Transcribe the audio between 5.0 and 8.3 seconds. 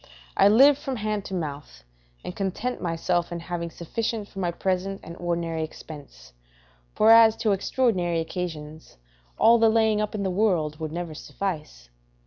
and ordinary expense; for as to extraordinary